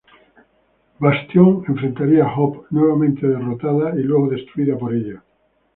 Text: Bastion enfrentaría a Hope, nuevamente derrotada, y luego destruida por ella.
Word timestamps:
Bastion 0.99 1.63
enfrentaría 1.67 2.25
a 2.25 2.33
Hope, 2.35 2.65
nuevamente 2.71 3.27
derrotada, 3.27 3.93
y 3.95 4.01
luego 4.01 4.29
destruida 4.31 4.75
por 4.75 4.95
ella. 4.95 5.21